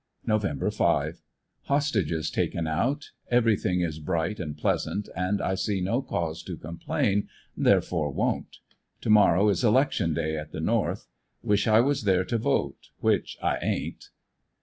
[0.25, 0.41] Nov
[0.73, 1.21] 5—
[1.69, 7.27] Hostages taken out Everything is bright and pleasant and I see no cause to complain,
[7.55, 8.57] therefore won't.
[9.01, 10.25] To morrow is 112 ANDEB80NYILLE DIARY.
[10.33, 11.07] election day at the North;
[11.43, 14.05] wish I was there to vote— which I ain't.